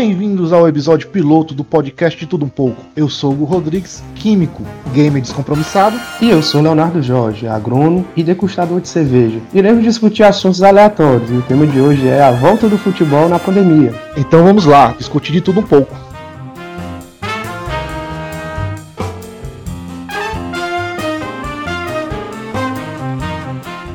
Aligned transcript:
Bem-vindos 0.00 0.50
ao 0.50 0.66
episódio 0.66 1.10
piloto 1.10 1.52
do 1.52 1.62
podcast 1.62 2.18
de 2.18 2.26
Tudo 2.26 2.46
Um 2.46 2.48
Pouco. 2.48 2.82
Eu 2.96 3.06
sou 3.06 3.34
o 3.34 3.44
Rodrigues, 3.44 4.02
químico, 4.14 4.62
gamer 4.94 5.20
descompromissado. 5.20 6.00
E 6.22 6.30
eu 6.30 6.42
sou 6.42 6.62
Leonardo 6.62 7.02
Jorge, 7.02 7.46
agrônomo 7.46 8.06
e 8.16 8.24
degustador 8.24 8.80
de 8.80 8.88
cerveja. 8.88 9.42
Iremos 9.52 9.84
discutir 9.84 10.22
assuntos 10.22 10.62
aleatórios 10.62 11.30
e 11.30 11.34
o 11.34 11.42
tema 11.42 11.66
de 11.66 11.78
hoje 11.78 12.08
é 12.08 12.22
a 12.22 12.32
volta 12.32 12.66
do 12.66 12.78
futebol 12.78 13.28
na 13.28 13.38
pandemia. 13.38 13.92
Então 14.16 14.42
vamos 14.42 14.64
lá, 14.64 14.94
discutir 14.96 15.32
de 15.32 15.42
tudo 15.42 15.60
um 15.60 15.64
pouco. 15.64 15.94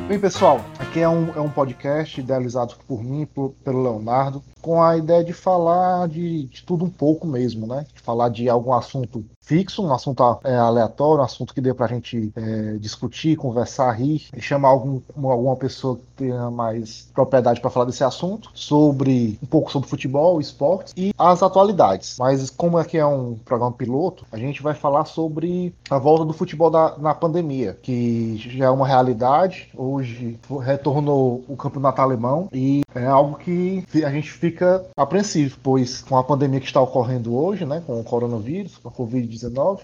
Bem, 0.08 0.20
pessoal, 0.20 0.62
aqui 0.78 1.00
é 1.00 1.10
um, 1.10 1.30
é 1.36 1.42
um 1.42 1.50
podcast 1.50 2.22
idealizado 2.22 2.76
por 2.88 3.04
mim, 3.04 3.26
por, 3.26 3.56
pelo 3.66 3.82
Leonardo, 3.82 4.44
com 4.66 4.82
a 4.82 4.98
ideia 4.98 5.24
de 5.24 5.32
falar 5.32 6.08
de, 6.08 6.46
de, 6.46 6.64
tudo 6.64 6.86
um 6.86 6.90
pouco 6.90 7.28
mesmo, 7.28 7.68
né? 7.68 7.86
De 7.94 8.02
falar 8.02 8.30
de 8.30 8.50
algum 8.50 8.74
assunto 8.74 9.24
fixo, 9.40 9.86
um 9.86 9.94
assunto 9.94 10.24
é, 10.44 10.56
aleatório, 10.56 11.22
um 11.22 11.24
assunto 11.24 11.54
que 11.54 11.62
dê 11.62 11.72
pra 11.72 11.86
gente 11.86 12.34
é, 12.36 12.78
discutir, 12.80 13.36
conversar, 13.36 13.92
rir, 13.92 14.24
e 14.36 14.42
chamar 14.42 14.70
algum, 14.70 15.00
alguma 15.16 15.56
pessoa 15.56 15.98
que 15.98 16.24
tenha 16.24 16.50
mais 16.50 17.08
propriedade 17.14 17.62
para 17.62 17.70
falar 17.70 17.86
desse 17.86 18.04
assunto, 18.04 18.50
sobre 18.56 19.38
um 19.44 19.46
pouco 19.46 19.72
sobre 19.72 19.88
futebol, 19.88 20.42
esportes 20.42 20.96
e 20.98 21.14
as 21.16 21.44
atualidades. 21.44 22.16
Mas 22.18 22.50
como 22.50 22.80
aqui 22.80 22.98
é 22.98 23.06
um 23.06 23.36
programa 23.46 23.72
piloto, 23.72 24.26
a 24.32 24.38
gente 24.38 24.64
vai 24.64 24.74
falar 24.74 25.06
sobre 25.06 25.76
a 25.92 26.00
volta 26.00 26.26
do 26.26 26.34
futebol 26.34 26.72
da, 26.72 26.98
na 26.98 27.14
pandemia, 27.14 27.78
que 27.84 28.38
já 28.38 28.66
é 28.66 28.70
uma 28.72 28.88
realidade. 28.88 29.70
Hoje 29.76 30.40
retornou 30.64 31.46
o 31.48 31.56
campeonato 31.56 32.02
alemão 32.02 32.50
e 32.52 32.82
é 32.96 33.06
algo 33.06 33.38
que 33.38 33.86
a 34.04 34.10
gente 34.10 34.32
fica 34.32 34.55
apreensivo, 34.96 35.58
pois 35.62 36.02
com 36.02 36.18
a 36.18 36.24
pandemia 36.24 36.60
que 36.60 36.66
está 36.66 36.82
ocorrendo 36.82 37.36
hoje, 37.36 37.66
né, 37.66 37.82
com 37.86 38.00
o 38.00 38.04
coronavírus, 38.04 38.78
com 38.78 38.90
a 38.90 38.92
Covid 38.92 39.26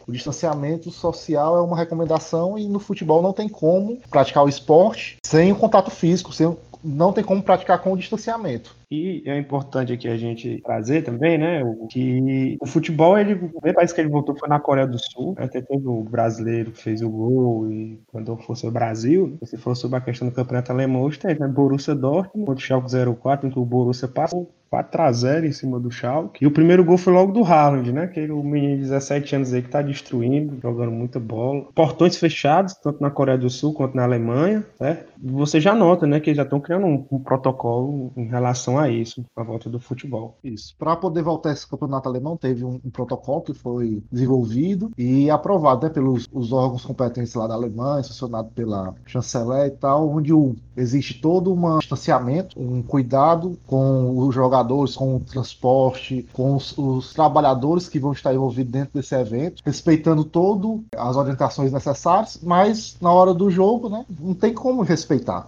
o 0.07 0.11
distanciamento 0.11 0.91
social 0.91 1.57
é 1.57 1.61
uma 1.61 1.75
recomendação 1.75 2.57
e 2.57 2.67
no 2.67 2.79
futebol 2.79 3.21
não 3.21 3.33
tem 3.33 3.49
como 3.49 3.99
praticar 4.09 4.43
o 4.43 4.49
esporte 4.49 5.17
sem 5.25 5.51
o 5.51 5.55
contato 5.55 5.91
físico, 5.91 6.33
sem, 6.33 6.55
não 6.83 7.13
tem 7.13 7.23
como 7.23 7.43
praticar 7.43 7.79
com 7.81 7.93
o 7.93 7.97
distanciamento. 7.97 8.80
E 8.91 9.23
é 9.25 9.37
importante 9.37 9.93
aqui 9.93 10.09
a 10.09 10.17
gente 10.17 10.61
trazer 10.65 11.03
também, 11.03 11.37
né, 11.37 11.61
que 11.89 12.57
o 12.59 12.65
futebol, 12.65 13.17
ele, 13.17 13.35
o 13.35 13.49
primeiro 13.49 13.75
país 13.75 13.93
que 13.93 14.01
ele 14.01 14.09
voltou 14.09 14.35
foi 14.35 14.49
na 14.49 14.59
Coreia 14.59 14.85
do 14.85 14.99
Sul, 14.99 15.33
até 15.37 15.61
teve 15.61 15.87
o 15.87 16.03
brasileiro 16.03 16.71
que 16.71 16.83
fez 16.83 17.01
o 17.01 17.09
gol 17.09 17.71
e 17.71 18.01
quando 18.07 18.35
for 18.37 18.57
sobre 18.57 18.71
o 18.71 18.79
Brasil, 18.79 19.37
se 19.45 19.57
for 19.57 19.75
sobre 19.75 19.97
a 19.97 20.01
questão 20.01 20.27
do 20.27 20.33
campeonato 20.33 20.73
alemão, 20.73 21.03
hoje 21.03 21.19
tem, 21.19 21.39
né, 21.39 21.47
Borussia 21.47 21.95
Dortmund 21.95 22.45
contra 22.45 22.55
o 22.55 22.59
Schalke 22.59 22.91
04, 23.21 23.47
em 23.47 23.51
que 23.51 23.59
o 23.59 23.63
Borussia 23.63 24.09
passou 24.09 24.51
4x0 24.71 25.45
em 25.45 25.51
cima 25.51 25.79
do 25.79 25.91
Schalke. 25.91 26.43
E 26.43 26.47
o 26.47 26.51
primeiro 26.51 26.83
gol 26.83 26.97
foi 26.97 27.11
logo 27.11 27.33
do 27.33 27.43
Haaland, 27.43 27.91
né? 27.91 28.07
Que 28.07 28.31
o 28.31 28.41
menino 28.41 28.77
de 28.77 28.83
17 28.83 29.35
anos 29.35 29.53
aí 29.53 29.61
que 29.61 29.69
tá 29.69 29.81
destruindo, 29.81 30.57
jogando 30.61 30.91
muita 30.91 31.19
bola. 31.19 31.65
Portões 31.75 32.15
fechados, 32.15 32.73
tanto 32.75 33.01
na 33.01 33.11
Coreia 33.11 33.37
do 33.37 33.49
Sul 33.49 33.73
quanto 33.73 33.95
na 33.95 34.03
Alemanha, 34.03 34.63
certo? 34.77 35.11
Você 35.21 35.59
já 35.59 35.75
nota, 35.75 36.07
né, 36.07 36.19
que 36.19 36.29
eles 36.29 36.37
já 36.37 36.43
estão 36.43 36.59
criando 36.59 36.87
um, 36.87 37.05
um, 37.11 37.19
protocolo 37.19 38.11
em 38.15 38.25
relação 38.25 38.79
a 38.79 38.80
isso, 38.89 39.23
a 39.35 39.43
volta 39.43 39.69
do 39.69 39.79
futebol. 39.79 40.37
Isso. 40.43 40.75
Para 40.77 40.95
poder 40.95 41.21
voltar 41.21 41.51
esse 41.51 41.67
campeonato 41.67 42.07
alemão, 42.07 42.37
teve 42.37 42.63
um, 42.63 42.79
um, 42.83 42.89
protocolo 42.89 43.41
que 43.41 43.53
foi 43.53 44.03
desenvolvido 44.11 44.91
e 44.97 45.29
aprovado, 45.29 45.85
né, 45.85 45.93
pelos 45.93 46.27
os 46.31 46.51
órgãos 46.51 46.85
competentes 46.85 47.33
lá 47.33 47.47
da 47.47 47.53
Alemanha, 47.53 48.03
sancionado 48.03 48.49
pela 48.51 48.93
chanceler 49.05 49.67
e 49.67 49.71
tal, 49.71 50.09
onde 50.09 50.33
o, 50.33 50.55
existe 50.75 51.21
todo 51.21 51.53
um 51.53 51.79
distanciamento, 51.79 52.59
um 52.59 52.81
cuidado 52.81 53.57
com 53.67 54.17
os 54.17 54.33
jogadores 54.33 54.95
com 54.95 55.17
o 55.17 55.19
transporte, 55.19 56.27
com 56.33 56.55
os, 56.55 56.77
os, 56.77 57.13
trabalhadores 57.13 57.89
que 57.89 57.99
vão 57.99 58.11
estar 58.11 58.33
envolvidos 58.33 58.71
dentro 58.71 58.93
desse 58.93 59.15
evento, 59.15 59.61
respeitando 59.65 60.23
todas 60.23 60.81
as 60.95 61.15
orientações 61.15 61.71
necessárias, 61.71 62.39
mas 62.41 62.97
na 63.01 63.11
hora 63.11 63.33
do 63.33 63.49
jogo, 63.49 63.89
né, 63.89 64.05
não 64.19 64.33
tem 64.33 64.53
como 64.53 64.81
respeitar. 64.81 65.47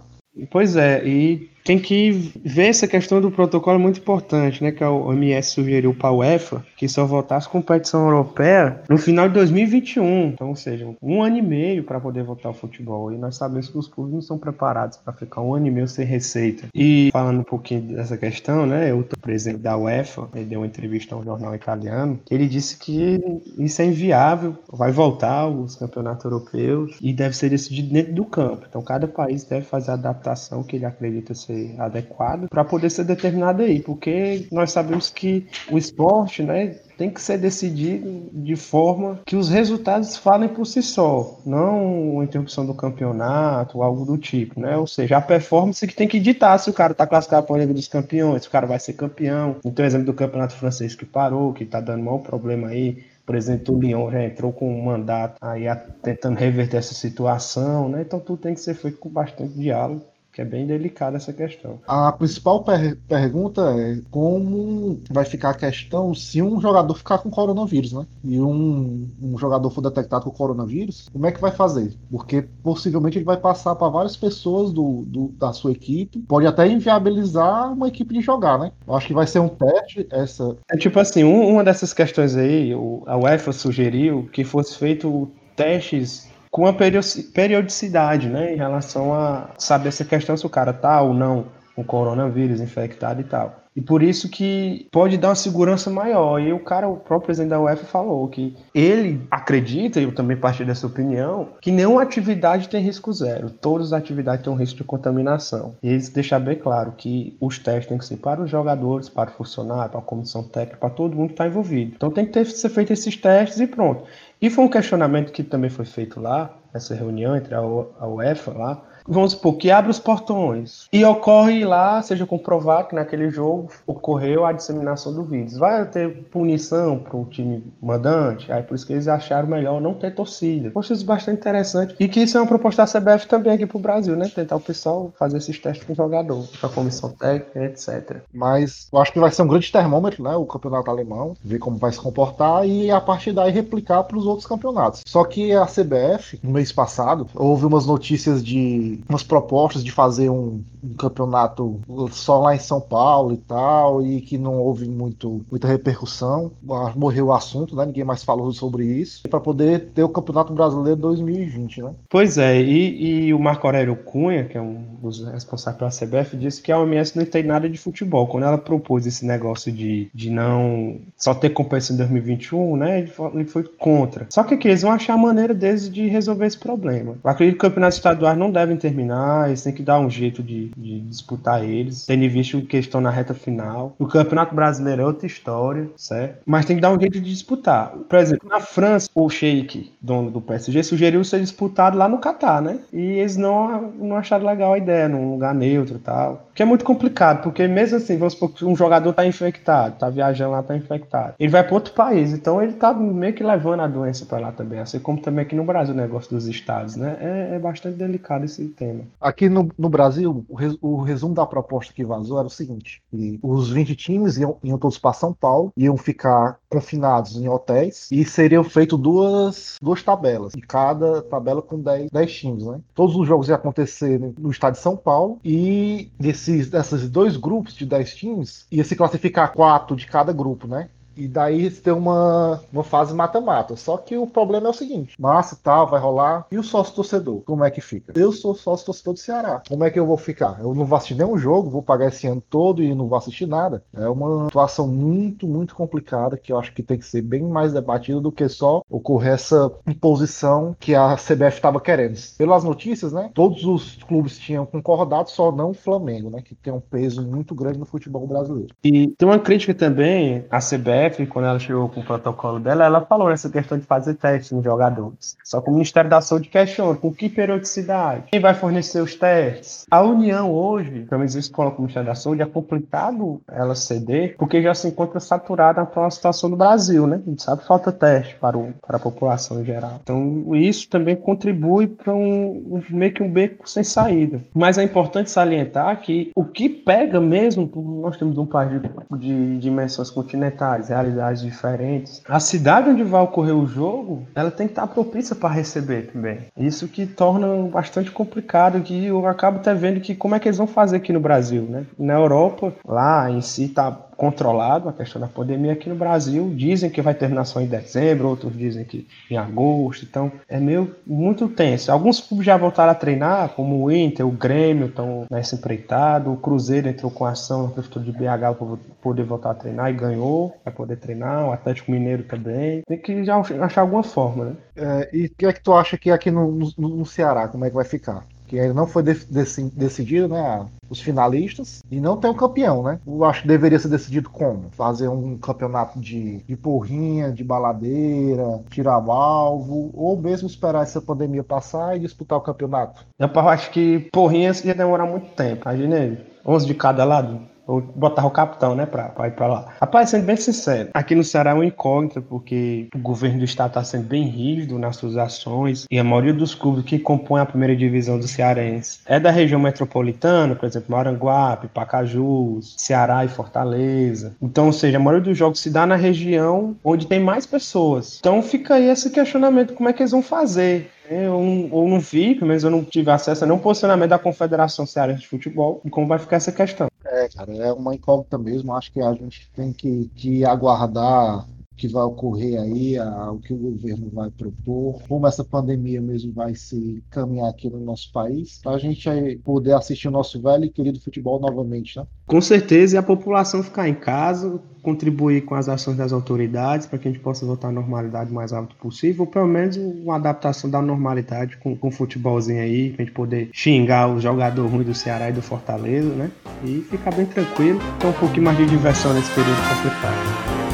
Pois 0.50 0.74
é, 0.74 1.06
e 1.06 1.48
tem 1.64 1.78
que 1.78 2.32
ver 2.44 2.68
essa 2.68 2.86
questão 2.86 3.20
do 3.20 3.30
protocolo 3.30 3.78
muito 3.78 4.00
importante, 4.00 4.62
né? 4.62 4.70
Que 4.70 4.84
a 4.84 4.90
OMS 4.90 5.50
sugeriu 5.50 5.94
para 5.94 6.10
a 6.10 6.12
UEFA 6.12 6.64
que 6.76 6.88
só 6.88 7.06
voltasse 7.06 7.48
competição 7.48 8.04
europeia 8.04 8.82
no 8.88 8.98
final 8.98 9.28
de 9.28 9.34
2021. 9.34 10.28
Então, 10.28 10.50
ou 10.50 10.56
seja, 10.56 10.86
um 11.02 11.22
ano 11.22 11.38
e 11.38 11.42
meio 11.42 11.84
para 11.84 11.98
poder 11.98 12.22
voltar 12.22 12.48
ao 12.48 12.54
futebol. 12.54 13.12
E 13.12 13.16
nós 13.16 13.36
sabemos 13.36 13.68
que 13.68 13.78
os 13.78 13.88
clubes 13.88 14.14
não 14.14 14.20
são 14.20 14.38
preparados 14.38 14.98
para 14.98 15.12
ficar 15.12 15.40
um 15.40 15.54
ano 15.54 15.66
e 15.66 15.70
meio 15.70 15.88
sem 15.88 16.04
receita. 16.04 16.68
E 16.74 17.08
falando 17.12 17.40
um 17.40 17.44
pouquinho 17.44 17.82
dessa 17.82 18.16
questão, 18.16 18.66
né? 18.66 18.92
O 18.92 19.04
presidente 19.20 19.62
da 19.62 19.76
UEFA 19.76 20.28
ele 20.34 20.44
deu 20.44 20.60
uma 20.60 20.66
entrevista 20.66 21.14
a 21.14 21.18
um 21.18 21.24
jornal 21.24 21.54
italiano 21.54 22.20
ele 22.30 22.48
disse 22.48 22.76
que 22.76 23.20
isso 23.58 23.80
é 23.82 23.86
inviável, 23.86 24.56
vai 24.70 24.90
voltar 24.90 25.46
os 25.46 25.76
campeonatos 25.76 26.24
europeus 26.24 26.96
e 27.00 27.12
deve 27.12 27.36
ser 27.36 27.50
decidido 27.50 27.92
dentro 27.92 28.14
do 28.14 28.24
campo. 28.24 28.66
Então, 28.68 28.82
cada 28.82 29.06
país 29.06 29.44
deve 29.44 29.64
fazer 29.64 29.92
a 29.92 29.94
adaptação 29.94 30.62
que 30.62 30.76
ele 30.76 30.84
acredita 30.84 31.34
ser 31.34 31.53
ser 31.54 31.80
adequado 31.80 32.48
para 32.48 32.64
poder 32.64 32.90
ser 32.90 33.04
determinado 33.04 33.62
aí, 33.62 33.80
porque 33.80 34.46
nós 34.50 34.72
sabemos 34.72 35.10
que 35.10 35.46
o 35.70 35.78
esporte, 35.78 36.42
né, 36.42 36.76
tem 36.96 37.10
que 37.10 37.20
ser 37.20 37.38
decidido 37.38 38.28
de 38.32 38.56
forma 38.56 39.20
que 39.26 39.36
os 39.36 39.48
resultados 39.48 40.16
falem 40.16 40.48
por 40.48 40.64
si 40.64 40.82
só, 40.82 41.40
não 41.44 42.20
a 42.20 42.24
interrupção 42.24 42.64
do 42.64 42.74
campeonato, 42.74 43.82
algo 43.82 44.04
do 44.04 44.16
tipo, 44.16 44.60
né? 44.60 44.76
Ou 44.76 44.86
seja, 44.86 45.16
a 45.16 45.20
performance 45.20 45.86
que 45.86 45.94
tem 45.94 46.06
que 46.06 46.20
ditar 46.20 46.58
se 46.58 46.70
o 46.70 46.72
cara 46.72 46.92
está 46.92 47.06
classificado 47.06 47.46
para 47.46 47.56
a 47.56 47.58
Liga 47.60 47.74
dos 47.74 47.88
Campeões, 47.88 48.42
se 48.42 48.48
o 48.48 48.50
cara 48.50 48.66
vai 48.66 48.78
ser 48.78 48.92
campeão. 48.92 49.56
Então, 49.64 49.84
exemplo 49.84 50.06
do 50.06 50.14
campeonato 50.14 50.54
francês 50.54 50.94
que 50.94 51.04
parou, 51.04 51.52
que 51.52 51.64
está 51.64 51.80
dando 51.80 52.04
maior 52.04 52.18
problema 52.18 52.68
aí. 52.68 53.04
Por 53.26 53.34
exemplo, 53.34 53.74
o 53.74 53.80
Lyon 53.80 54.10
já 54.10 54.22
entrou 54.22 54.52
com 54.52 54.70
um 54.70 54.84
mandato 54.84 55.36
aí 55.40 55.64
tentando 56.02 56.38
reverter 56.38 56.76
essa 56.76 56.94
situação, 56.94 57.88
né? 57.88 58.02
Então 58.02 58.20
tudo 58.20 58.42
tem 58.42 58.54
que 58.54 58.60
ser 58.60 58.74
feito 58.74 58.98
com 58.98 59.08
bastante 59.08 59.54
diálogo 59.54 60.02
que 60.34 60.42
é 60.42 60.44
bem 60.44 60.66
delicada 60.66 61.16
essa 61.16 61.32
questão. 61.32 61.78
A 61.86 62.10
principal 62.10 62.64
per 62.64 62.98
pergunta 63.08 63.62
é 63.78 64.00
como 64.10 65.00
vai 65.08 65.24
ficar 65.24 65.50
a 65.50 65.54
questão 65.54 66.12
se 66.12 66.42
um 66.42 66.60
jogador 66.60 66.92
ficar 66.96 67.18
com 67.18 67.30
coronavírus, 67.30 67.92
né? 67.92 68.04
E 68.24 68.40
um, 68.40 69.08
um 69.22 69.38
jogador 69.38 69.70
for 69.70 69.80
detectado 69.80 70.24
com 70.24 70.30
coronavírus, 70.32 71.08
como 71.12 71.24
é 71.26 71.30
que 71.30 71.40
vai 71.40 71.52
fazer? 71.52 71.94
Porque 72.10 72.42
possivelmente 72.64 73.16
ele 73.16 73.24
vai 73.24 73.36
passar 73.36 73.76
para 73.76 73.88
várias 73.88 74.16
pessoas 74.16 74.72
do, 74.72 75.04
do, 75.06 75.28
da 75.38 75.52
sua 75.52 75.70
equipe, 75.70 76.18
pode 76.20 76.48
até 76.48 76.66
inviabilizar 76.66 77.72
uma 77.72 77.86
equipe 77.86 78.12
de 78.12 78.20
jogar, 78.20 78.58
né? 78.58 78.72
Eu 78.86 78.94
acho 78.96 79.06
que 79.06 79.14
vai 79.14 79.28
ser 79.28 79.38
um 79.38 79.48
teste 79.48 80.06
essa. 80.10 80.56
É 80.68 80.76
tipo 80.76 80.98
assim, 80.98 81.22
um, 81.22 81.48
uma 81.48 81.62
dessas 81.62 81.92
questões 81.92 82.34
aí, 82.34 82.72
a 83.06 83.16
UEFA 83.16 83.52
sugeriu 83.52 84.28
que 84.32 84.42
fosse 84.42 84.76
feito 84.76 85.30
testes 85.54 86.28
com 86.54 86.68
a 86.68 86.72
periodicidade, 86.72 88.28
né, 88.28 88.54
em 88.54 88.56
relação 88.56 89.12
a 89.12 89.48
saber 89.58 89.88
essa 89.88 90.04
questão 90.04 90.36
se 90.36 90.46
o 90.46 90.48
cara 90.48 90.72
tá 90.72 91.00
ou 91.00 91.12
não 91.12 91.46
com 91.74 91.84
coronavírus 91.84 92.60
infectado 92.60 93.20
e 93.20 93.24
tal. 93.24 93.64
E 93.76 93.80
por 93.80 94.04
isso 94.04 94.28
que 94.28 94.86
pode 94.92 95.18
dar 95.18 95.30
uma 95.30 95.34
segurança 95.34 95.90
maior. 95.90 96.38
E 96.40 96.52
o 96.52 96.60
cara, 96.60 96.88
o 96.88 96.96
próprio 96.96 97.26
presidente 97.26 97.50
da 97.50 97.60
UEFA 97.60 97.84
falou 97.84 98.28
que 98.28 98.56
ele 98.72 99.26
acredita, 99.28 100.00
e 100.00 100.04
eu 100.04 100.14
também 100.14 100.36
partilho 100.36 100.68
dessa 100.68 100.86
opinião, 100.86 101.48
que 101.60 101.72
nenhuma 101.72 102.00
atividade 102.00 102.68
tem 102.68 102.80
risco 102.80 103.12
zero. 103.12 103.50
Todas 103.50 103.92
as 103.92 103.92
atividades 103.94 104.44
têm 104.44 104.52
um 104.52 104.56
risco 104.56 104.78
de 104.78 104.84
contaminação. 104.84 105.74
E 105.82 105.88
eles 105.88 106.08
deixam 106.08 106.40
bem 106.40 106.56
claro 106.56 106.92
que 106.96 107.36
os 107.40 107.58
testes 107.58 107.88
têm 107.88 107.98
que 107.98 108.04
ser 108.04 108.18
para 108.18 108.42
os 108.42 108.50
jogadores, 108.50 109.08
para 109.08 109.30
o 109.30 109.32
funcionário, 109.32 109.90
para 109.90 110.00
a 110.00 110.04
comissão 110.04 110.44
técnica, 110.44 110.78
para 110.78 110.90
todo 110.90 111.16
mundo 111.16 111.28
que 111.28 111.34
está 111.34 111.46
envolvido. 111.48 111.94
Então 111.96 112.12
tem 112.12 112.24
que 112.24 112.32
ter, 112.32 112.46
ser 112.46 112.68
feito 112.68 112.92
esses 112.92 113.16
testes 113.16 113.58
e 113.58 113.66
pronto. 113.66 114.04
E 114.40 114.48
foi 114.50 114.64
um 114.64 114.68
questionamento 114.68 115.32
que 115.32 115.42
também 115.42 115.70
foi 115.70 115.84
feito 115.84 116.20
lá, 116.20 116.56
nessa 116.72 116.94
reunião 116.94 117.36
entre 117.36 117.54
a 117.54 118.06
UEFA 118.06 118.52
lá, 118.52 118.82
vamos 119.06 119.32
supor, 119.32 119.56
que 119.56 119.70
abre 119.70 119.90
os 119.90 119.98
portões 119.98 120.88
e 120.92 121.04
ocorre 121.04 121.64
lá, 121.64 122.00
seja 122.02 122.26
comprovado 122.26 122.88
que 122.88 122.94
naquele 122.94 123.30
jogo 123.30 123.68
ocorreu 123.86 124.44
a 124.44 124.52
disseminação 124.52 125.12
do 125.12 125.24
vírus. 125.24 125.56
Vai 125.56 125.84
ter 125.86 126.24
punição 126.30 126.98
para 126.98 127.16
o 127.16 127.24
time 127.24 127.62
mandante? 127.80 128.50
Aí 128.50 128.62
por 128.62 128.74
isso 128.74 128.86
que 128.86 128.92
eles 128.92 129.08
acharam 129.08 129.48
melhor 129.48 129.80
não 129.80 129.94
ter 129.94 130.14
torcida. 130.14 130.70
Poxa, 130.70 130.92
isso 130.92 131.04
é 131.04 131.06
bastante 131.06 131.40
interessante. 131.40 131.94
E 131.98 132.08
que 132.08 132.22
isso 132.22 132.36
é 132.36 132.40
uma 132.40 132.46
proposta 132.46 132.84
da 132.84 133.00
CBF 133.00 133.26
também 133.26 133.52
aqui 133.52 133.66
para 133.66 133.76
o 133.76 133.80
Brasil, 133.80 134.16
né? 134.16 134.30
Tentar 134.34 134.56
o 134.56 134.60
pessoal 134.60 135.12
fazer 135.18 135.38
esses 135.38 135.58
testes 135.58 135.86
com 135.86 135.92
o 135.92 135.96
jogador, 135.96 136.46
com 136.60 136.66
a 136.66 136.70
comissão 136.70 137.10
técnica, 137.10 137.64
etc. 137.64 138.22
Mas 138.32 138.88
eu 138.92 138.98
acho 138.98 139.12
que 139.12 139.20
vai 139.20 139.30
ser 139.30 139.42
um 139.42 139.48
grande 139.48 139.70
termômetro, 139.70 140.22
né? 140.22 140.34
O 140.36 140.46
campeonato 140.46 140.90
alemão, 140.90 141.34
ver 141.42 141.58
como 141.58 141.76
vai 141.76 141.92
se 141.92 142.00
comportar 142.00 142.66
e 142.66 142.90
a 142.90 143.00
partir 143.00 143.32
daí 143.32 143.50
replicar 143.50 144.04
para 144.04 144.16
os 144.16 144.26
outros 144.26 144.46
campeonatos. 144.46 145.02
Só 145.06 145.24
que 145.24 145.52
a 145.52 145.66
CBF, 145.66 146.38
no 146.42 146.50
mês 146.50 146.72
passado, 146.72 147.26
houve 147.34 147.66
umas 147.66 147.86
notícias 147.86 148.42
de 148.42 148.93
umas 149.08 149.22
propostas 149.22 149.82
de 149.82 149.90
fazer 149.90 150.30
um, 150.30 150.62
um, 150.82 150.94
campeonato 150.94 151.80
só 152.10 152.40
lá 152.40 152.54
em 152.54 152.58
São 152.58 152.80
Paulo 152.80 153.32
e 153.32 153.36
tal, 153.36 154.04
e 154.04 154.20
que 154.20 154.38
não 154.38 154.58
houve 154.58 154.86
muito, 154.86 155.44
muita 155.50 155.68
repercussão. 155.68 156.52
Morreu 156.94 157.26
o 157.26 157.32
assunto, 157.32 157.76
né? 157.76 157.86
Ninguém 157.86 158.04
mais 158.04 158.22
falou 158.22 158.52
sobre 158.52 158.84
isso. 158.84 159.28
Para 159.28 159.40
poder 159.40 159.90
ter 159.94 160.02
o 160.02 160.08
Campeonato 160.08 160.52
Brasileiro 160.52 161.00
2020, 161.00 161.82
né? 161.82 161.92
Pois 162.08 162.38
é, 162.38 162.60
e, 162.60 163.26
e 163.26 163.34
o 163.34 163.38
Marco 163.38 163.66
Aurélio 163.66 163.96
Cunha, 163.96 164.44
que 164.44 164.56
é 164.56 164.60
um 164.60 164.82
dos 165.00 165.24
responsáveis 165.24 165.96
pela 165.96 166.22
CBF, 166.22 166.36
disse 166.36 166.62
que 166.62 166.72
a 166.72 166.78
OMS 166.78 167.16
não 167.16 167.22
entende 167.22 167.48
nada 167.48 167.68
de 167.68 167.78
futebol. 167.78 168.26
Quando 168.26 168.44
ela 168.44 168.58
propôs 168.58 169.06
esse 169.06 169.24
negócio 169.24 169.70
de, 169.72 170.08
de 170.14 170.30
não 170.30 170.98
só 171.16 171.34
ter 171.34 171.50
competição 171.50 171.94
em 171.94 171.98
2021, 171.98 172.76
né? 172.76 173.00
Ele 173.00 173.44
foi 173.44 173.64
contra. 173.64 174.26
Só 174.30 174.42
que 174.42 174.54
aqui 174.54 174.68
eles 174.68 174.82
vão 174.82 174.92
achar 174.92 175.14
a 175.14 175.18
maneira 175.18 175.54
deles 175.54 175.88
de 175.90 176.06
resolver 176.06 176.46
esse 176.46 176.58
problema. 176.58 177.16
Eu 177.22 177.30
acredito 177.30 177.58
que 177.58 177.66
o 177.66 177.68
campeonato 177.68 177.96
estaduais 177.96 178.38
não 178.38 178.50
devem 178.50 178.76
terminar, 178.84 179.48
eles 179.48 179.62
têm 179.62 179.72
que 179.72 179.82
dar 179.82 179.98
um 179.98 180.10
jeito 180.10 180.42
de, 180.42 180.70
de 180.76 181.00
disputar 181.00 181.64
eles, 181.64 182.04
tendo 182.04 182.28
visto 182.28 182.60
que 182.62 182.76
estão 182.76 183.00
na 183.00 183.10
reta 183.10 183.32
final. 183.32 183.94
O 183.98 184.06
campeonato 184.06 184.54
brasileiro 184.54 185.02
é 185.02 185.06
outra 185.06 185.26
história, 185.26 185.88
certo? 185.96 186.42
Mas 186.44 186.66
tem 186.66 186.76
que 186.76 186.82
dar 186.82 186.92
um 186.92 187.00
jeito 187.00 187.18
de 187.18 187.30
disputar. 187.30 187.92
Por 188.08 188.18
exemplo, 188.18 188.48
na 188.48 188.60
França, 188.60 189.08
o 189.14 189.30
Sheik, 189.30 189.92
dono 190.00 190.30
do 190.30 190.40
PSG, 190.40 190.82
sugeriu 190.82 191.24
ser 191.24 191.40
disputado 191.40 191.96
lá 191.96 192.06
no 192.06 192.18
Catar, 192.18 192.60
né? 192.60 192.78
E 192.92 193.00
eles 193.00 193.36
não, 193.36 193.92
não 193.92 194.16
acharam 194.16 194.46
legal 194.46 194.74
a 194.74 194.78
ideia, 194.78 195.08
num 195.08 195.30
lugar 195.30 195.54
neutro 195.54 195.96
e 195.96 196.00
tal. 196.00 196.48
Que 196.54 196.62
é 196.62 196.66
muito 196.66 196.84
complicado, 196.84 197.42
porque 197.42 197.66
mesmo 197.66 197.96
assim, 197.96 198.18
vamos 198.18 198.34
supor 198.34 198.50
que 198.50 198.64
um 198.64 198.76
jogador 198.76 199.12
tá 199.12 199.26
infectado, 199.26 199.96
tá 199.98 200.10
viajando 200.10 200.52
lá, 200.52 200.62
tá 200.62 200.76
infectado. 200.76 201.34
Ele 201.38 201.50
vai 201.50 201.64
para 201.64 201.74
outro 201.74 201.94
país, 201.94 202.32
então 202.32 202.62
ele 202.62 202.74
tá 202.74 202.92
meio 202.92 203.32
que 203.32 203.42
levando 203.42 203.80
a 203.80 203.86
doença 203.86 204.26
para 204.26 204.38
lá 204.38 204.52
também. 204.52 204.78
Assim 204.78 204.98
como 204.98 205.20
também 205.20 205.44
aqui 205.44 205.56
no 205.56 205.64
Brasil 205.64 205.94
o 205.94 205.96
negócio 205.96 206.30
dos 206.30 206.46
estados, 206.46 206.96
né? 206.96 207.16
É, 207.20 207.56
é 207.56 207.58
bastante 207.58 207.96
delicado 207.96 208.44
esse 208.44 208.73
tema. 208.74 209.04
Aqui 209.20 209.48
no, 209.48 209.70
no 209.78 209.88
Brasil, 209.88 210.44
o, 210.48 210.54
res, 210.54 210.76
o, 210.80 211.02
resumo 211.02 211.34
da 211.34 211.46
proposta 211.46 211.92
que 211.92 212.04
vazou 212.04 212.38
era 212.38 212.46
o 212.46 212.50
seguinte: 212.50 213.02
os 213.42 213.70
20 213.70 213.96
times 213.96 214.36
iam, 214.36 214.58
iam 214.62 214.78
todos 214.78 214.98
para 214.98 215.12
São 215.12 215.32
Paulo, 215.32 215.72
iam 215.76 215.96
ficar 215.96 216.58
confinados 216.68 217.36
em 217.36 217.48
hotéis 217.48 218.08
e 218.10 218.24
seriam 218.24 218.64
feitas 218.64 218.98
duas, 218.98 219.78
duas 219.80 220.02
tabelas, 220.02 220.52
e 220.54 220.60
cada 220.60 221.22
tabela 221.22 221.62
com 221.62 221.80
10, 221.80 222.10
10 222.10 222.32
times, 222.32 222.64
né? 222.64 222.80
Todos 222.94 223.16
os 223.16 223.26
jogos 223.26 223.48
iam 223.48 223.56
acontecer 223.56 224.20
no 224.38 224.50
estado 224.50 224.74
de 224.74 224.80
São 224.80 224.96
Paulo 224.96 225.38
e 225.44 226.10
desses, 226.18 226.68
desses 226.68 227.08
dois 227.08 227.36
grupos 227.36 227.74
de 227.74 227.86
10 227.86 228.14
times 228.14 228.66
ia 228.70 228.84
se 228.84 228.96
classificar 228.96 229.52
quatro 229.52 229.96
de 229.96 230.06
cada 230.06 230.32
grupo, 230.32 230.66
né? 230.66 230.88
E 231.16 231.28
daí 231.28 231.70
tem 231.70 231.92
uma, 231.92 232.60
uma 232.72 232.84
fase 232.84 233.14
mata-mata. 233.14 233.76
Só 233.76 233.96
que 233.96 234.16
o 234.16 234.26
problema 234.26 234.66
é 234.66 234.70
o 234.70 234.74
seguinte: 234.74 235.14
massa 235.18 235.58
tal, 235.62 235.86
vai 235.86 236.00
rolar. 236.00 236.46
E 236.50 236.58
o 236.58 236.62
sócio 236.62 236.94
torcedor? 236.94 237.42
Como 237.42 237.64
é 237.64 237.70
que 237.70 237.80
fica? 237.80 238.12
Eu 238.16 238.32
sou 238.32 238.54
sócio 238.54 238.86
torcedor 238.86 239.14
do 239.14 239.20
Ceará. 239.20 239.62
Como 239.68 239.84
é 239.84 239.90
que 239.90 239.98
eu 239.98 240.06
vou 240.06 240.16
ficar? 240.16 240.58
Eu 240.60 240.74
não 240.74 240.84
vou 240.84 240.96
assistir 240.96 241.14
nenhum 241.14 241.38
jogo, 241.38 241.70
vou 241.70 241.82
pagar 241.82 242.08
esse 242.08 242.26
ano 242.26 242.42
todo 242.48 242.82
e 242.82 242.94
não 242.94 243.08
vou 243.08 243.18
assistir 243.18 243.46
nada. 243.46 243.82
É 243.96 244.08
uma 244.08 244.46
situação 244.46 244.88
muito, 244.88 245.46
muito 245.46 245.74
complicada 245.74 246.36
que 246.36 246.52
eu 246.52 246.58
acho 246.58 246.72
que 246.72 246.82
tem 246.82 246.98
que 246.98 247.06
ser 247.06 247.22
bem 247.22 247.42
mais 247.42 247.72
debatida 247.72 248.20
do 248.20 248.32
que 248.32 248.48
só 248.48 248.82
ocorrer 248.88 249.34
essa 249.34 249.72
imposição 249.86 250.76
que 250.78 250.94
a 250.94 251.16
CBF 251.16 251.56
estava 251.56 251.80
querendo. 251.80 252.14
Pelas 252.36 252.64
notícias, 252.64 253.12
né? 253.12 253.30
Todos 253.34 253.64
os 253.64 253.96
clubes 254.04 254.38
tinham 254.38 254.66
concordado, 254.66 255.30
só 255.30 255.50
não 255.50 255.70
o 255.70 255.74
Flamengo, 255.74 256.30
né? 256.30 256.42
Que 256.42 256.54
tem 256.54 256.72
um 256.72 256.80
peso 256.80 257.26
muito 257.26 257.54
grande 257.54 257.78
no 257.78 257.86
futebol 257.86 258.26
brasileiro. 258.26 258.74
E 258.84 259.08
tem 259.08 259.28
uma 259.28 259.38
crítica 259.38 259.74
também 259.74 260.44
à 260.50 260.58
CBF 260.58 261.03
Quando 261.28 261.46
ela 261.46 261.58
chegou 261.58 261.88
com 261.88 262.00
o 262.00 262.04
protocolo 262.04 262.58
dela, 262.60 262.84
ela 262.84 263.00
falou 263.00 263.28
nessa 263.28 263.50
questão 263.50 263.78
de 263.78 263.84
fazer 263.84 264.14
testes 264.14 264.52
nos 264.52 264.64
jogadores. 264.64 265.36
Só 265.44 265.60
que 265.60 265.70
o 265.70 265.72
Ministério 265.72 266.10
da 266.10 266.20
Saúde 266.20 266.48
questiona 266.48 266.94
com 266.96 267.12
que 267.12 267.28
periodicidade? 267.28 268.24
Quem 268.30 268.40
vai 268.40 268.54
fornecer 268.54 269.00
os 269.00 269.14
testes? 269.14 269.86
A 269.90 270.02
União 270.02 270.52
hoje, 270.52 271.06
pelo 271.08 271.20
menos 271.20 271.34
isso 271.34 271.52
coloca 271.52 271.78
o 271.78 271.82
Ministério 271.82 272.08
da 272.08 272.14
Saúde, 272.14 272.42
é 272.42 272.46
complicado 272.46 273.40
ela 273.50 273.74
ceder, 273.74 274.36
porque 274.38 274.62
já 274.62 274.74
se 274.74 274.88
encontra 274.88 275.20
saturada 275.20 275.80
a 275.80 275.84
atual 275.84 276.10
situação 276.10 276.50
do 276.50 276.56
Brasil, 276.56 277.06
né? 277.06 277.20
A 277.24 277.30
gente 277.30 277.42
sabe 277.42 277.62
que 277.62 277.68
falta 277.68 277.92
teste 277.92 278.36
para, 278.36 278.56
o, 278.56 278.72
para 278.86 278.96
a 278.96 279.00
população 279.00 279.60
em 279.60 279.64
geral. 279.64 280.00
Então, 280.02 280.54
isso 280.54 280.88
também 280.88 281.16
contribui 281.16 281.86
para 281.86 282.14
um, 282.14 282.80
um, 282.80 282.82
meio 282.90 283.12
que 283.12 283.22
um 283.22 283.30
beco 283.30 283.68
sem 283.68 283.84
saída. 283.84 284.40
Mas 284.54 284.78
é 284.78 284.82
importante 284.82 285.30
salientar 285.30 286.00
que 286.00 286.30
o 286.34 286.44
que 286.44 286.68
pega 286.68 287.20
mesmo, 287.20 287.70
nós 288.02 288.16
temos 288.16 288.38
um 288.38 288.46
país 288.46 288.80
de, 288.80 289.18
de 289.18 289.58
dimensões 289.58 290.10
continentais, 290.10 290.90
realidades 290.94 291.42
diferentes. 291.42 292.22
A 292.28 292.38
cidade 292.38 292.88
onde 292.88 293.02
vai 293.02 293.20
ocorrer 293.22 293.54
o 293.54 293.66
jogo, 293.66 294.26
ela 294.34 294.50
tem 294.50 294.66
que 294.66 294.72
estar 294.72 294.86
propícia 294.86 295.34
para 295.34 295.48
receber 295.52 296.12
também. 296.12 296.38
Isso 296.56 296.88
que 296.88 297.06
torna 297.06 297.46
bastante 297.68 298.10
complicado, 298.10 298.80
que 298.80 299.06
eu 299.06 299.26
acabo 299.26 299.58
até 299.58 299.74
vendo 299.74 300.00
que 300.00 300.14
como 300.14 300.34
é 300.34 300.38
que 300.38 300.48
eles 300.48 300.58
vão 300.58 300.66
fazer 300.66 300.96
aqui 300.96 301.12
no 301.12 301.20
Brasil, 301.20 301.62
né? 301.62 301.84
Na 301.98 302.14
Europa, 302.14 302.72
lá 302.86 303.30
em 303.30 303.40
si 303.40 303.68
tá 303.68 303.90
controlado 304.16 304.88
a 304.88 304.92
questão 304.92 305.20
da 305.20 305.26
pandemia 305.26 305.72
aqui 305.72 305.88
no 305.88 305.94
Brasil. 305.94 306.52
Dizem 306.54 306.90
que 306.90 307.02
vai 307.02 307.14
terminar 307.14 307.44
só 307.44 307.60
em 307.60 307.66
dezembro, 307.66 308.28
outros 308.28 308.56
dizem 308.56 308.84
que 308.84 309.06
em 309.30 309.36
agosto. 309.36 310.04
Então 310.04 310.30
é 310.48 310.58
meio 310.58 310.94
muito 311.06 311.48
tenso. 311.48 311.90
Alguns 311.90 312.20
clubes 312.20 312.46
já 312.46 312.56
voltaram 312.56 312.92
a 312.92 312.94
treinar, 312.94 313.50
como 313.50 313.84
o 313.84 313.90
Inter, 313.90 314.26
o 314.26 314.30
Grêmio 314.30 314.86
estão 314.86 315.26
nessa 315.30 315.54
empreitada. 315.54 316.30
O 316.30 316.36
Cruzeiro 316.36 316.88
entrou 316.88 317.10
com 317.10 317.24
ação 317.24 317.64
na 317.64 317.68
prefeitura 317.70 318.04
de 318.04 318.12
BH 318.12 318.56
para 318.58 318.76
poder 319.00 319.24
voltar 319.24 319.50
a 319.50 319.54
treinar 319.54 319.90
e 319.90 319.94
ganhou, 319.94 320.56
vai 320.64 320.72
poder 320.72 320.96
treinar. 320.96 321.48
O 321.48 321.52
Atlético 321.52 321.90
Mineiro 321.90 322.24
também. 322.24 322.82
Tem 322.86 322.98
que 322.98 323.24
já 323.24 323.38
achar 323.38 323.82
alguma 323.82 324.02
forma, 324.02 324.44
né? 324.46 324.56
É, 324.76 325.10
e 325.12 325.26
o 325.26 325.30
que 325.30 325.46
é 325.46 325.52
que 325.52 325.62
tu 325.62 325.72
acha 325.72 325.96
que 325.96 326.10
aqui 326.10 326.30
no, 326.30 326.50
no, 326.50 326.88
no 326.88 327.06
Ceará, 327.06 327.48
como 327.48 327.64
é 327.64 327.68
que 327.68 327.74
vai 327.74 327.84
ficar? 327.84 328.24
Que 328.46 328.58
ainda 328.58 328.74
não 328.74 328.86
foi 328.86 329.02
decidido, 329.02 330.28
né? 330.28 330.66
Os 330.88 331.00
finalistas 331.00 331.82
e 331.90 331.98
não 331.98 332.16
tem 332.16 332.30
um 332.30 332.34
campeão, 332.34 332.82
né? 332.82 333.00
Eu 333.06 333.24
acho 333.24 333.42
que 333.42 333.48
deveria 333.48 333.78
ser 333.78 333.88
decidido 333.88 334.28
como? 334.30 334.70
Fazer 334.72 335.08
um 335.08 335.36
campeonato 335.38 335.98
de, 335.98 336.38
de 336.38 336.56
porrinha, 336.56 337.32
de 337.32 337.42
baladeira, 337.42 338.62
tirar 338.70 338.98
o 338.98 339.10
alvo, 339.10 339.90
ou 339.94 340.16
mesmo 340.20 340.46
esperar 340.46 340.82
essa 340.82 341.00
pandemia 341.00 341.42
passar 341.42 341.96
e 341.96 342.00
disputar 342.00 342.38
o 342.38 342.42
campeonato. 342.42 343.04
Eu 343.18 343.28
acho 343.48 343.70
que 343.70 344.08
porrinha 344.12 344.52
ia 344.64 344.74
demorar 344.74 345.06
muito 345.06 345.28
tempo. 345.34 345.62
Imagina 345.64 346.18
11 346.46 346.66
de 346.66 346.74
cada 346.74 347.04
lado. 347.04 347.53
Ou 347.66 347.80
botar 347.80 348.26
o 348.26 348.30
capitão, 348.30 348.74
né, 348.74 348.86
pra, 348.86 349.08
pra 349.08 349.28
ir 349.28 349.32
pra 349.32 349.46
lá. 349.46 349.74
Rapaz, 349.80 350.10
sendo 350.10 350.24
bem 350.24 350.36
sincero, 350.36 350.90
aqui 350.92 351.14
no 351.14 351.24
Ceará 351.24 351.52
é 351.52 351.54
uma 351.54 351.64
incógnita, 351.64 352.20
porque 352.20 352.88
o 352.94 352.98
governo 352.98 353.38
do 353.38 353.44
estado 353.44 353.72
tá 353.72 353.84
sendo 353.84 354.04
bem 354.04 354.28
rígido 354.28 354.78
nas 354.78 354.96
suas 354.96 355.16
ações, 355.16 355.86
e 355.90 355.98
a 355.98 356.04
maioria 356.04 356.34
dos 356.34 356.54
clubes 356.54 356.84
que 356.84 356.98
compõem 356.98 357.40
a 357.40 357.46
primeira 357.46 357.74
divisão 357.74 358.18
do 358.18 358.28
Cearense 358.28 359.00
é 359.06 359.18
da 359.18 359.30
região 359.30 359.60
metropolitana, 359.60 360.54
por 360.54 360.66
exemplo, 360.66 360.94
Maranguape, 360.94 361.68
Pacajus, 361.68 362.74
Ceará 362.76 363.24
e 363.24 363.28
Fortaleza. 363.28 364.36
Então, 364.40 364.66
ou 364.66 364.72
seja, 364.72 364.98
a 364.98 365.00
maioria 365.00 365.24
dos 365.24 365.38
jogos 365.38 365.60
se 365.60 365.70
dá 365.70 365.86
na 365.86 365.96
região 365.96 366.76
onde 366.84 367.06
tem 367.06 367.20
mais 367.20 367.46
pessoas. 367.46 368.18
Então 368.20 368.42
fica 368.42 368.74
aí 368.74 368.88
esse 368.88 369.10
questionamento, 369.10 369.74
como 369.74 369.88
é 369.88 369.92
que 369.92 370.02
eles 370.02 370.12
vão 370.12 370.22
fazer? 370.22 370.90
Eu, 371.08 371.68
eu 371.72 371.88
não 371.88 372.00
vi, 372.00 372.34
pelo 372.34 372.48
menos 372.48 372.64
eu 372.64 372.70
não 372.70 372.84
tive 372.84 373.10
acesso 373.10 373.44
a 373.44 373.46
nenhum 373.46 373.58
posicionamento 373.58 374.10
da 374.10 374.18
Confederação 374.18 374.86
Cearense 374.86 375.20
de 375.20 375.28
Futebol 375.28 375.80
e 375.84 375.90
como 375.90 376.06
vai 376.06 376.18
ficar 376.18 376.36
essa 376.36 376.50
questão. 376.50 376.88
É, 377.04 377.28
cara, 377.28 377.54
é 377.54 377.72
uma 377.72 377.94
incógnita 377.94 378.38
mesmo. 378.38 378.74
Acho 378.74 378.90
que 378.90 379.00
a 379.00 379.12
gente 379.12 379.50
tem 379.54 379.72
que, 379.72 380.10
que 380.16 380.44
aguardar 380.44 381.46
que 381.76 381.88
vai 381.88 382.04
ocorrer 382.04 382.60
aí, 382.60 382.98
a, 382.98 383.30
o 383.32 383.38
que 383.38 383.52
o 383.52 383.56
governo 383.56 384.10
vai 384.12 384.30
propor, 384.30 385.00
como 385.08 385.26
essa 385.26 385.44
pandemia 385.44 386.00
mesmo 386.00 386.32
vai 386.32 386.54
se 386.54 387.02
caminhar 387.10 387.48
aqui 387.48 387.68
no 387.68 387.80
nosso 387.80 388.12
país, 388.12 388.60
para 388.62 388.72
a 388.72 388.78
gente 388.78 389.08
poder 389.44 389.72
assistir 389.72 390.08
o 390.08 390.10
nosso 390.10 390.40
velho 390.40 390.64
e 390.64 390.70
querido 390.70 391.00
futebol 391.00 391.40
novamente, 391.40 391.98
né? 391.98 392.06
Com 392.26 392.40
certeza, 392.40 392.96
e 392.96 392.98
a 392.98 393.02
população 393.02 393.62
ficar 393.62 393.88
em 393.88 393.94
casa, 393.94 394.60
contribuir 394.82 395.42
com 395.42 395.54
as 395.54 395.68
ações 395.68 395.96
das 395.96 396.12
autoridades 396.12 396.86
para 396.86 396.98
que 396.98 397.08
a 397.08 397.10
gente 397.10 397.20
possa 397.20 397.44
voltar 397.44 397.68
à 397.68 397.72
normalidade 397.72 398.30
o 398.30 398.34
mais 398.34 398.52
rápido 398.52 398.76
possível, 398.76 399.24
ou 399.24 399.30
pelo 399.30 399.46
menos 399.46 399.76
uma 399.76 400.16
adaptação 400.16 400.70
da 400.70 400.80
normalidade 400.80 401.56
com, 401.58 401.76
com 401.76 401.88
o 401.88 401.90
futebolzinho 401.90 402.62
aí, 402.62 402.90
para 402.90 403.02
a 403.02 403.06
gente 403.06 403.14
poder 403.14 403.50
xingar 403.52 404.08
o 404.08 404.20
jogador 404.20 404.66
ruim 404.66 404.84
do 404.84 404.94
Ceará 404.94 405.30
e 405.30 405.32
do 405.32 405.42
Fortaleza, 405.42 406.08
né? 406.14 406.30
E 406.64 406.80
ficar 406.82 407.14
bem 407.14 407.26
tranquilo, 407.26 407.80
ter 407.98 408.06
um 408.06 408.12
pouquinho 408.12 408.44
mais 408.44 408.56
de 408.56 408.66
diversão 408.66 409.12
nesse 409.12 409.30
período 409.34 409.58
complicado. 409.68 410.73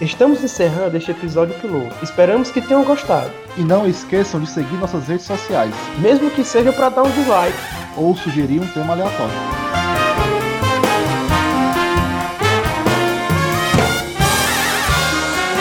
Estamos 0.00 0.44
encerrando 0.44 0.96
este 0.96 1.10
episódio 1.10 1.56
piloto. 1.56 1.92
Esperamos 2.04 2.52
que 2.52 2.60
tenham 2.60 2.84
gostado. 2.84 3.32
E 3.56 3.62
não 3.62 3.84
esqueçam 3.84 4.40
de 4.40 4.48
seguir 4.48 4.76
nossas 4.76 5.08
redes 5.08 5.26
sociais, 5.26 5.74
mesmo 5.98 6.30
que 6.30 6.44
seja 6.44 6.72
para 6.72 6.88
dar 6.88 7.02
um 7.02 7.10
dislike 7.10 7.58
ou 7.96 8.16
sugerir 8.16 8.60
um 8.60 8.66
tema 8.68 8.92
aleatório. 8.92 9.57